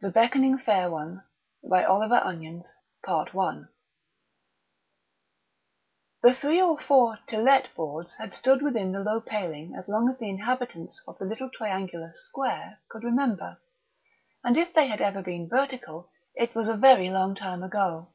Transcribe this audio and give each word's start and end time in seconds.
THE 0.00 0.12
ROCKER 0.12 0.38
IX. 0.38 0.46
HIC 0.54 0.54
JACET 0.54 0.54
THE 0.54 0.54
BECKONING 0.54 0.58
FAIR 0.58 0.88
ONE 3.34 3.64
I 3.64 3.64
The 6.22 6.32
three 6.34 6.62
or 6.62 6.78
four 6.78 7.18
"To 7.26 7.38
Let" 7.38 7.74
boards 7.74 8.14
had 8.18 8.34
stood 8.34 8.62
within 8.62 8.92
the 8.92 9.00
low 9.00 9.20
paling 9.20 9.74
as 9.74 9.88
long 9.88 10.08
as 10.08 10.16
the 10.18 10.28
inhabitants 10.30 11.02
of 11.08 11.18
the 11.18 11.24
little 11.24 11.50
triangular 11.50 12.12
"Square" 12.14 12.78
could 12.88 13.02
remember, 13.02 13.58
and 14.44 14.56
if 14.56 14.72
they 14.74 14.86
had 14.86 15.00
ever 15.00 15.22
been 15.22 15.48
vertical 15.48 16.08
it 16.36 16.54
was 16.54 16.68
a 16.68 16.76
very 16.76 17.10
long 17.10 17.34
time 17.34 17.64
ago. 17.64 18.10